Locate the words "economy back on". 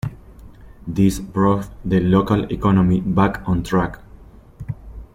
2.51-3.61